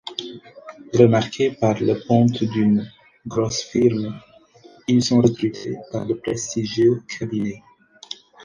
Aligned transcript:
Remarqués 0.95 1.51
par 1.51 1.79
le 1.79 1.93
ponte 2.07 2.43
d'une 2.43 2.91
grosse 3.27 3.61
firme, 3.61 4.19
ils 4.87 5.03
sont 5.03 5.21
recrutés 5.21 5.77
par 5.91 6.05
le 6.07 6.17
prestigieux 6.19 7.03
cabinet. 7.19 7.61